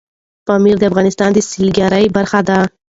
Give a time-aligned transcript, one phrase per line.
[0.47, 2.57] پامیر د افغانستان د سیلګرۍ برخه ده.